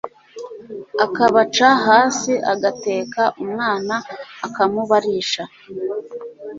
akabaca 1.05 1.69
hasi 1.87 2.33
Agateka 2.53 3.21
umwana 3.43 3.95
akamubarisha 4.45 5.43